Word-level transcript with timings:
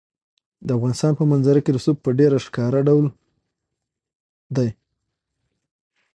د 0.65 0.67
افغانستان 0.77 1.11
په 1.19 1.23
منظره 1.31 1.59
کې 1.63 1.71
رسوب 1.77 1.97
په 2.05 2.09
ډېر 2.19 2.31
ښکاره 2.45 2.79
ډول 2.87 3.05
دي. 4.55 4.69